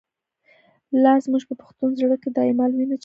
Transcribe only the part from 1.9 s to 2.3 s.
زړه کی،